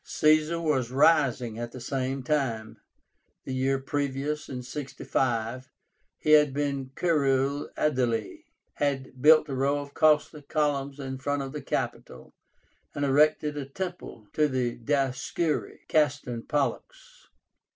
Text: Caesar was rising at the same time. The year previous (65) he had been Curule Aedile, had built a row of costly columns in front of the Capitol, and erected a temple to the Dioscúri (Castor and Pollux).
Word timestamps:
Caesar 0.03 0.59
was 0.59 0.89
rising 0.89 1.59
at 1.59 1.71
the 1.73 1.79
same 1.79 2.23
time. 2.23 2.79
The 3.43 3.53
year 3.53 3.77
previous 3.77 4.45
(65) 4.47 5.69
he 6.17 6.31
had 6.31 6.55
been 6.55 6.89
Curule 6.95 7.69
Aedile, 7.77 8.39
had 8.77 9.21
built 9.21 9.47
a 9.47 9.53
row 9.53 9.77
of 9.77 9.93
costly 9.93 10.41
columns 10.41 10.99
in 10.99 11.19
front 11.19 11.43
of 11.43 11.51
the 11.51 11.61
Capitol, 11.61 12.33
and 12.95 13.05
erected 13.05 13.55
a 13.55 13.65
temple 13.67 14.25
to 14.33 14.47
the 14.47 14.75
Dioscúri 14.75 15.87
(Castor 15.87 16.33
and 16.33 16.49
Pollux). 16.49 17.27